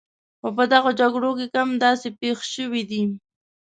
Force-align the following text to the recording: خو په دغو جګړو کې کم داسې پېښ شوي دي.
خو 0.39 0.47
په 0.57 0.63
دغو 0.71 0.91
جګړو 0.99 1.31
کې 1.37 1.45
کم 1.55 1.69
داسې 1.83 2.07
پېښ 2.19 2.37
شوي 2.53 2.83
دي. 2.91 3.01